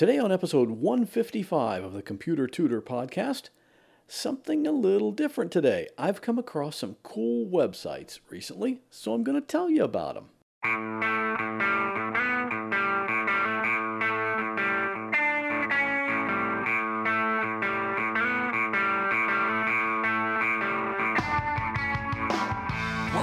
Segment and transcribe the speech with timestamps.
[0.00, 3.50] Today, on episode 155 of the Computer Tutor podcast,
[4.08, 5.88] something a little different today.
[5.98, 10.30] I've come across some cool websites recently, so I'm going to tell you about them.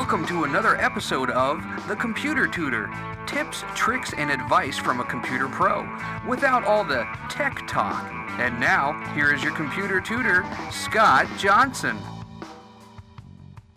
[0.07, 2.89] Welcome to another episode of The Computer Tutor
[3.25, 5.85] tips, tricks, and advice from a computer pro
[6.25, 8.09] without all the tech talk.
[8.39, 11.97] And now, here is your computer tutor, Scott Johnson.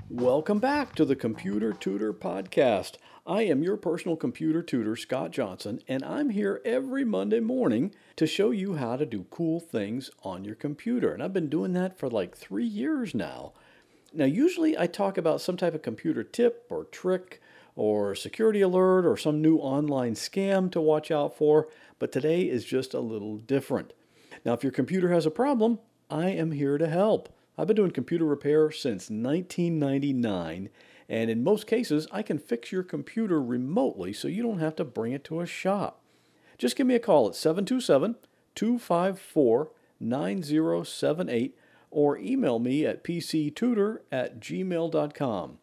[0.08, 2.92] Welcome back to the Computer Tutor Podcast.
[3.26, 8.28] I am your personal computer tutor, Scott Johnson, and I'm here every Monday morning to
[8.28, 11.12] show you how to do cool things on your computer.
[11.12, 13.52] And I've been doing that for like three years now.
[14.12, 17.40] Now, usually I talk about some type of computer tip or trick
[17.76, 21.68] or security alert or some new online scam to watch out for,
[22.00, 23.92] but today is just a little different.
[24.44, 25.78] Now, if your computer has a problem,
[26.10, 27.32] I am here to help.
[27.56, 30.70] I've been doing computer repair since 1999,
[31.08, 34.84] and in most cases, I can fix your computer remotely so you don't have to
[34.84, 36.02] bring it to a shop.
[36.58, 38.16] Just give me a call at 727
[38.54, 41.56] 254 9078
[41.90, 45.58] or email me at pctutor at gmail.com.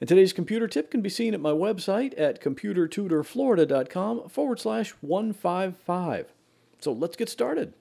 [0.00, 6.32] And today's computer tip can be seen at my website at computertutorflorida.com forward slash 155.
[6.80, 7.74] So let's get started.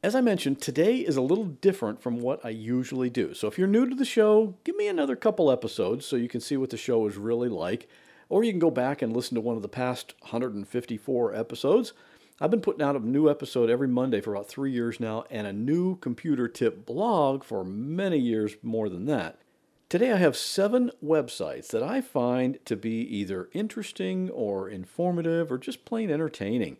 [0.00, 3.34] As I mentioned, today is a little different from what I usually do.
[3.34, 6.40] So if you're new to the show, give me another couple episodes so you can
[6.40, 7.88] see what the show is really like.
[8.28, 11.94] Or you can go back and listen to one of the past 154 episodes.
[12.40, 15.44] I've been putting out a new episode every Monday for about three years now, and
[15.44, 19.40] a new computer tip blog for many years more than that.
[19.88, 25.58] Today I have seven websites that I find to be either interesting or informative or
[25.58, 26.76] just plain entertaining.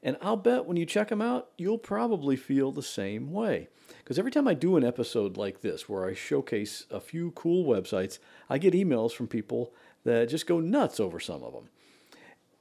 [0.00, 3.66] And I'll bet when you check them out, you'll probably feel the same way.
[3.98, 7.64] Because every time I do an episode like this, where I showcase a few cool
[7.64, 9.74] websites, I get emails from people
[10.04, 11.68] that just go nuts over some of them.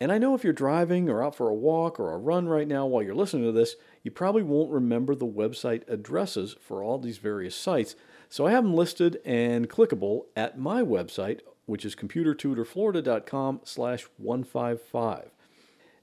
[0.04, 2.68] And I know if you're driving or out for a walk or a run right
[2.68, 6.98] now while you're listening to this, you probably won't remember the website addresses for all
[7.00, 7.96] these various sites.
[8.28, 15.32] So I have them listed and clickable at my website, which is computertutorflorida.com slash 155.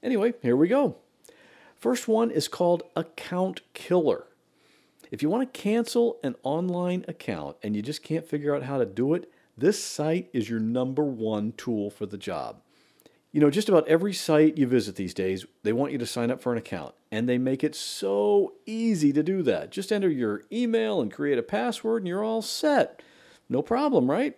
[0.02, 0.96] Anyway, here we go.
[1.76, 4.24] First one is called Account Killer.
[5.10, 8.78] If you want to cancel an online account and you just can't figure out how
[8.78, 12.62] to do it, this site is your number one tool for the job.
[13.32, 16.32] You know, just about every site you visit these days, they want you to sign
[16.32, 19.70] up for an account, and they make it so easy to do that.
[19.70, 23.02] Just enter your email and create a password, and you're all set.
[23.48, 24.36] No problem, right?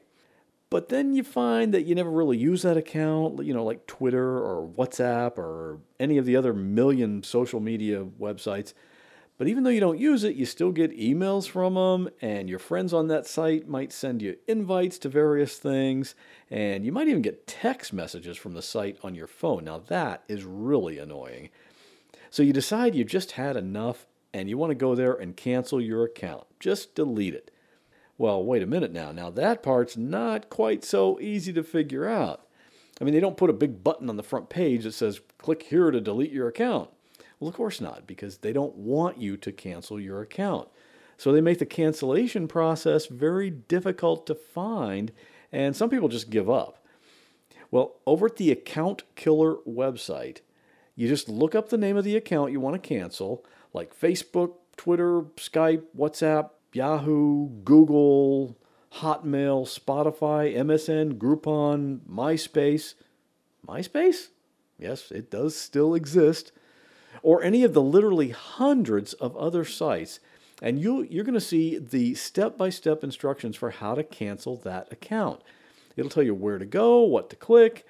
[0.68, 4.38] But then you find that you never really use that account, you know, like Twitter
[4.38, 8.72] or WhatsApp or any of the other million social media websites.
[9.42, 12.60] But even though you don't use it, you still get emails from them, and your
[12.60, 16.14] friends on that site might send you invites to various things,
[16.48, 19.64] and you might even get text messages from the site on your phone.
[19.64, 21.48] Now, that is really annoying.
[22.30, 25.80] So, you decide you've just had enough and you want to go there and cancel
[25.80, 26.44] your account.
[26.60, 27.50] Just delete it.
[28.18, 29.10] Well, wait a minute now.
[29.10, 32.46] Now, that part's not quite so easy to figure out.
[33.00, 35.64] I mean, they don't put a big button on the front page that says, click
[35.64, 36.90] here to delete your account.
[37.42, 40.68] Well, of course not, because they don't want you to cancel your account.
[41.16, 45.10] So they make the cancellation process very difficult to find,
[45.50, 46.86] and some people just give up.
[47.72, 50.38] Well, over at the Account Killer website,
[50.94, 54.52] you just look up the name of the account you want to cancel, like Facebook,
[54.76, 58.56] Twitter, Skype, WhatsApp, Yahoo, Google,
[58.98, 62.94] Hotmail, Spotify, MSN, Groupon, MySpace.
[63.66, 64.28] MySpace?
[64.78, 66.52] Yes, it does still exist
[67.22, 70.20] or any of the literally hundreds of other sites.
[70.60, 74.56] And you, you're going to see the step by step instructions for how to cancel
[74.58, 75.42] that account.
[75.96, 77.84] It'll tell you where to go, what to click.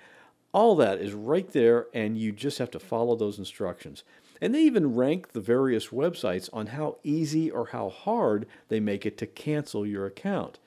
[0.52, 4.04] All that is right there, and you just have to follow those instructions.
[4.40, 9.06] And they even rank the various websites on how easy or how hard they make
[9.06, 10.58] it to cancel your account.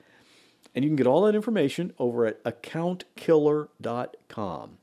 [0.74, 4.78] And you can get all that information over at accountkiller.com.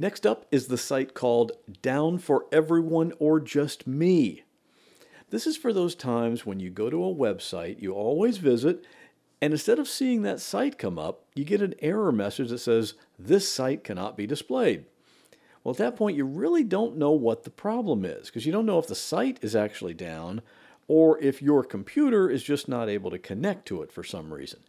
[0.00, 1.50] Next up is the site called
[1.82, 4.44] Down for Everyone or Just Me.
[5.30, 8.84] This is for those times when you go to a website you always visit,
[9.42, 12.94] and instead of seeing that site come up, you get an error message that says,
[13.18, 14.84] This site cannot be displayed.
[15.64, 18.66] Well, at that point, you really don't know what the problem is because you don't
[18.66, 20.42] know if the site is actually down
[20.86, 24.60] or if your computer is just not able to connect to it for some reason.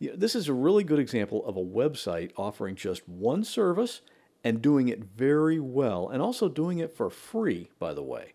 [0.00, 4.00] This is a really good example of a website offering just one service
[4.42, 8.32] and doing it very well, and also doing it for free, by the way.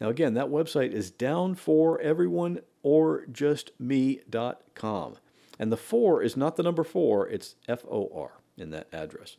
[0.00, 5.16] Now, again, that website is down for everyone or just me.com.
[5.58, 9.36] And the four is not the number four, it's F O R in that address.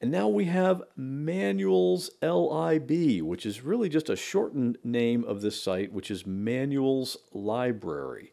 [0.00, 5.62] And now we have Manuals LIB, which is really just a shortened name of this
[5.62, 8.32] site, which is Manuals Library.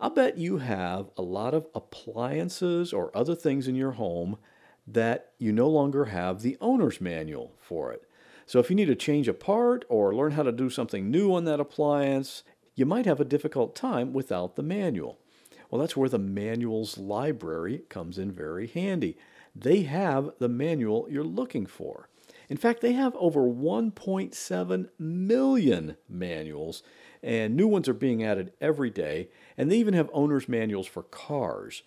[0.00, 4.38] I bet you have a lot of appliances or other things in your home
[4.86, 8.02] that you no longer have the owner's manual for it.
[8.46, 11.34] So if you need to change a part or learn how to do something new
[11.34, 12.44] on that appliance,
[12.78, 15.18] you might have a difficult time without the manual.
[15.70, 19.16] Well, that's where the manuals library comes in very handy.
[19.54, 22.08] They have the manual you're looking for.
[22.48, 26.82] In fact, they have over 1.7 million manuals,
[27.22, 31.02] and new ones are being added every day, and they even have owner's manuals for
[31.02, 31.82] cars.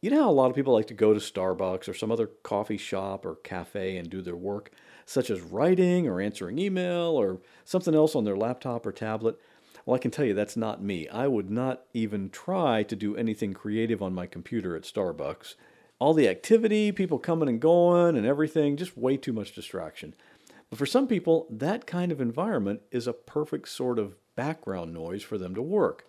[0.00, 2.26] You know how a lot of people like to go to Starbucks or some other
[2.26, 4.72] coffee shop or cafe and do their work,
[5.06, 9.38] such as writing or answering email or something else on their laptop or tablet?
[9.84, 11.08] Well, I can tell you that's not me.
[11.08, 15.54] I would not even try to do anything creative on my computer at Starbucks.
[15.98, 20.14] All the activity, people coming and going, and everything, just way too much distraction.
[20.70, 25.22] But for some people, that kind of environment is a perfect sort of background noise
[25.22, 26.06] for them to work.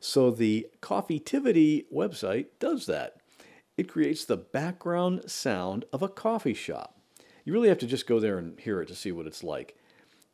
[0.00, 3.16] So the Coffitivity website does that.
[3.76, 6.93] It creates the background sound of a coffee shop.
[7.44, 9.76] You really have to just go there and hear it to see what it's like.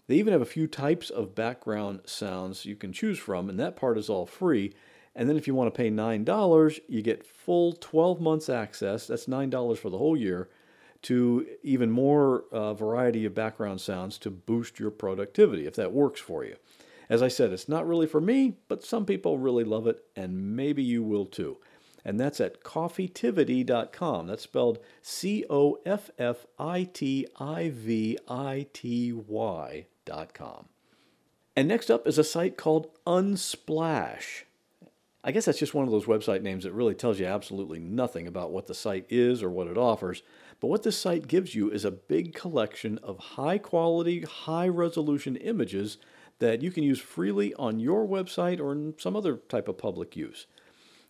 [0.06, 3.76] They even have a few types of background sounds you can choose from, and that
[3.76, 4.74] part is all free.
[5.14, 9.06] And then if you want to pay $9, you get full 12 months access.
[9.06, 10.48] That's $9 for the whole year
[11.02, 16.20] to even more uh, variety of background sounds to boost your productivity if that works
[16.20, 16.56] for you.
[17.08, 20.54] As I said, it's not really for me, but some people really love it, and
[20.54, 21.58] maybe you will too.
[22.04, 24.26] And that's at coffitivity.com.
[24.26, 30.66] That's spelled C O F F I T I V I T Y.com.
[31.56, 34.44] And next up is a site called Unsplash.
[35.22, 38.26] I guess that's just one of those website names that really tells you absolutely nothing
[38.26, 40.22] about what the site is or what it offers.
[40.60, 45.36] But what this site gives you is a big collection of high quality, high resolution
[45.36, 45.98] images
[46.38, 50.16] that you can use freely on your website or in some other type of public
[50.16, 50.46] use.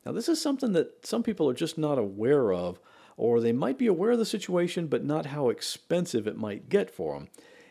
[0.04, 2.80] Now, this is something that some people are just not aware of,
[3.16, 6.90] or they might be aware of the situation but not how expensive it might get
[6.90, 7.28] for them.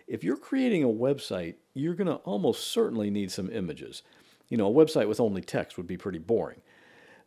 [0.07, 4.03] If you're creating a website, you're going to almost certainly need some images.
[4.47, 6.61] You know, a website with only text would be pretty boring.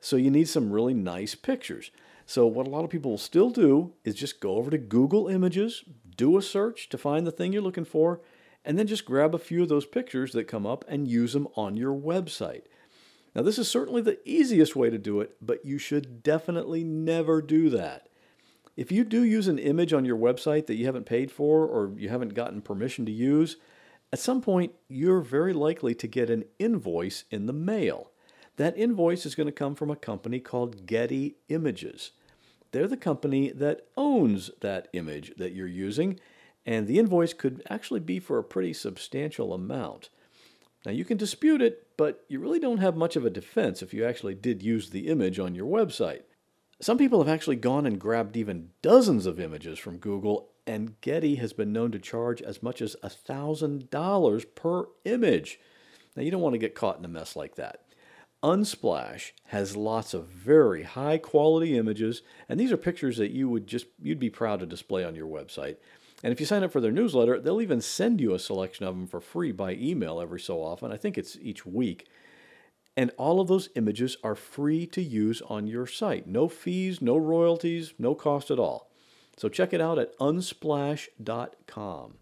[0.01, 1.91] So you need some really nice pictures.
[2.27, 5.29] So, what a lot of people will still do is just go over to Google
[5.29, 5.85] Images,
[6.17, 8.21] do a search to find the thing you're looking for,
[8.65, 11.49] and then just grab a few of those pictures that come up and use them
[11.57, 12.63] on your website.
[13.35, 17.41] Now, this is certainly the easiest way to do it, but you should definitely never
[17.41, 18.09] do that.
[18.77, 21.93] If you do use an image on your website that you haven't paid for or
[21.97, 23.57] you haven't gotten permission to use,
[24.13, 28.11] at some point you're very likely to get an invoice in the mail.
[28.57, 32.13] That invoice is going to come from a company called Getty Images.
[32.73, 36.19] They're the company that owns that image that you're using,
[36.65, 40.09] and the invoice could actually be for a pretty substantial amount.
[40.85, 43.95] Now, you can dispute it, but you really don't have much of a defense if
[43.95, 46.23] you actually did use the image on your website.
[46.81, 51.37] Some people have actually gone and grabbed even dozens of images from Google, and Getty
[51.37, 55.61] has been known to charge as much as $1,000 per image.
[56.17, 57.85] Now, you don't want to get caught in a mess like that.
[58.43, 63.69] Unsplash has lots of very high quality images, and these are pictures that you would
[63.69, 65.77] just you'd be proud to display on your website.
[66.23, 68.95] And if you sign up for their newsletter, they'll even send you a selection of
[68.95, 70.93] them for free by email every so often.
[70.93, 72.07] I think it's each week.
[72.97, 76.27] And all of those images are free to use on your site.
[76.27, 78.91] No fees, no royalties, no cost at all.
[79.37, 82.15] So check it out at unsplash.com.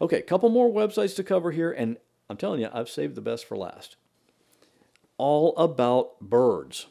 [0.00, 1.96] Okay, a couple more websites to cover here, and
[2.30, 3.96] I'm telling you, I've saved the best for last
[5.18, 6.86] all about birds.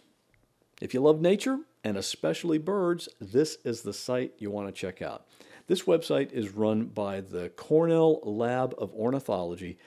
[0.82, 5.02] If you love nature, and especially birds, this is the site you want to check
[5.02, 5.26] out.
[5.68, 9.78] This website is run by the Cornell Lab of Ornithology,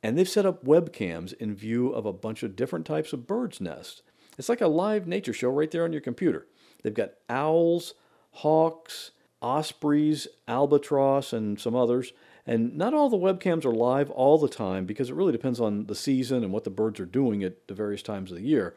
[0.00, 3.60] and they've set up webcams in view of a bunch of different types of birds'
[3.60, 4.02] nests.
[4.38, 6.46] It's like a live nature show right there on your computer.
[6.82, 7.94] They've got owls,
[8.30, 9.10] hawks,
[9.42, 12.12] ospreys, albatross, and some others.
[12.46, 15.86] And not all the webcams are live all the time because it really depends on
[15.86, 18.74] the season and what the birds are doing at the various times of the year.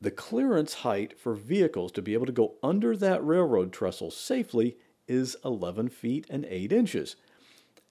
[0.00, 4.76] The clearance height for vehicles to be able to go under that railroad trestle safely
[5.08, 7.16] is 11 feet and 8 inches.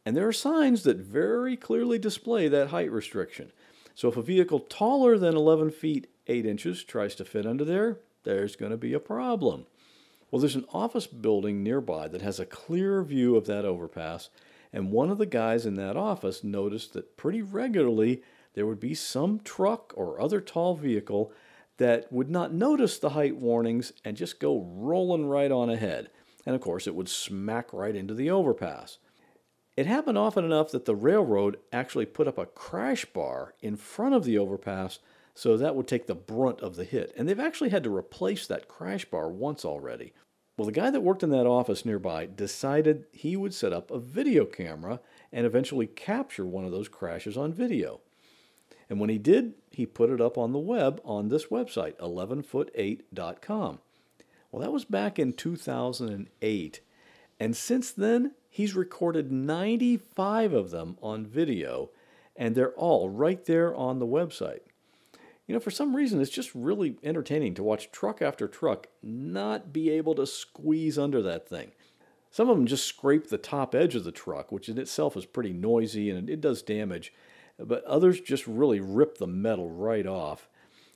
[0.06, 3.52] And there are signs that very clearly display that height restriction.
[3.96, 8.00] So if a vehicle taller than 11 feet 8 inches tries to fit under there,
[8.26, 9.66] there's going to be a problem.
[10.30, 14.30] Well, there's an office building nearby that has a clear view of that overpass,
[14.74, 18.22] and one of the guys in that office noticed that pretty regularly
[18.54, 21.32] there would be some truck or other tall vehicle
[21.78, 26.10] that would not notice the height warnings and just go rolling right on ahead.
[26.46, 28.98] And of course, it would smack right into the overpass.
[29.76, 34.16] It happened often enough that the railroad actually put up a crash bar in front
[34.16, 35.00] of the overpass
[35.36, 37.14] so that would take the brunt of the hit.
[37.16, 40.14] And they've actually had to replace that crash bar once already.
[40.58, 44.00] Well, the guy that worked in that office nearby decided he would set up a
[44.00, 45.02] video camera
[45.34, 48.00] and eventually capture one of those crashes on video.
[48.90, 53.80] And when he did, he put it up on the web on this website, 11foot8.com.
[54.52, 56.80] Well, that was back in 2008.
[57.42, 61.90] And since then, he's recorded 95 of them on video,
[62.38, 64.62] and they're all right there on the website.
[65.48, 69.72] You know, for some reason, it's just really entertaining to watch truck after truck not
[69.72, 71.72] be able to squeeze under that thing.
[72.32, 75.26] Some of them just scrape the top edge of the truck, which in itself is
[75.26, 77.14] pretty noisy and it does damage,
[77.60, 80.50] but others just really rip the metal right off.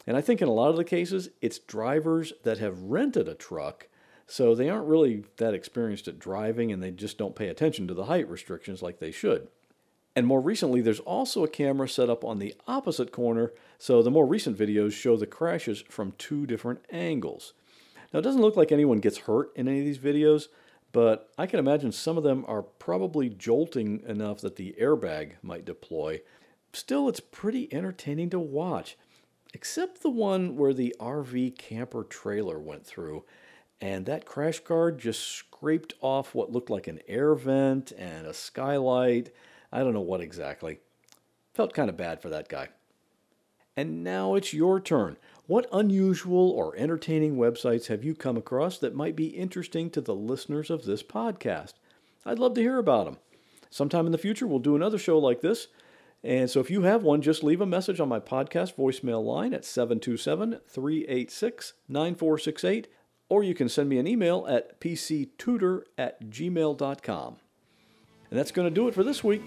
[0.08, 3.36] And I think in a lot of the cases, it's drivers that have rented a
[3.36, 3.88] truck,
[4.26, 7.94] so they aren't really that experienced at driving and they just don't pay attention to
[7.94, 9.48] the height restrictions like they should.
[10.16, 14.12] And more recently, there's also a camera set up on the opposite corner, so the
[14.12, 17.54] more recent videos show the crashes from two different angles.
[18.12, 20.48] Now, it doesn't look like anyone gets hurt in any of these videos,
[20.92, 25.66] but I can imagine some of them are probably jolting enough that the airbag might
[25.66, 26.22] deploy.
[26.74, 28.98] Still, it's pretty entertaining to watch,
[29.54, 33.26] except the one where the RV camper trailer went through,
[33.80, 38.34] and that crash guard just scraped off what looked like an air vent and a
[38.34, 39.32] skylight
[39.72, 40.80] I don't know what exactly.
[41.54, 42.70] Felt kind of bad for that guy.
[43.76, 45.18] And now it's your turn.
[45.48, 50.16] What unusual or entertaining websites have you come across that might be interesting to the
[50.16, 51.74] listeners of this podcast?
[52.26, 53.18] I'd love to hear about them.
[53.70, 55.68] Sometime in the future, we'll do another show like this.
[56.24, 59.54] And so if you have one, just leave a message on my podcast voicemail line
[59.54, 62.88] at 727 386 9468,
[63.30, 67.38] or you can send me an email at pctutor at gmail.com.
[68.30, 69.42] And that's going to do it for this week.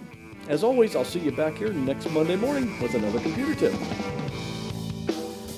[0.49, 3.73] As always, I'll see you back here next Monday morning with another computer tip.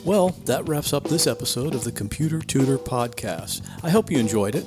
[0.04, 3.62] Well, that wraps up this episode of the Computer Tutor Podcast.
[3.82, 4.66] I hope you enjoyed it.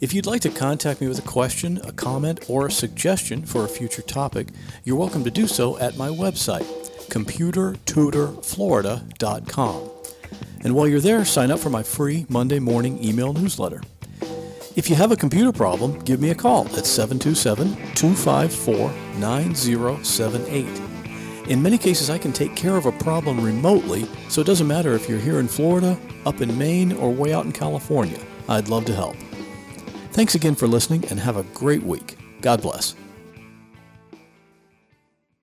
[0.00, 3.64] If you'd like to contact me with a question, a comment, or a suggestion for
[3.64, 4.48] a future topic,
[4.82, 6.66] you're welcome to do so at my website,
[7.08, 9.90] computertutorflorida.com.
[10.64, 13.82] And while you're there, sign up for my free Monday morning email newsletter.
[14.74, 20.66] If you have a computer problem, give me a call at 727 254 9078.
[21.50, 24.94] In many cases, I can take care of a problem remotely, so it doesn't matter
[24.94, 28.18] if you're here in Florida, up in Maine, or way out in California.
[28.48, 29.16] I'd love to help.
[30.12, 32.16] Thanks again for listening and have a great week.
[32.40, 32.94] God bless.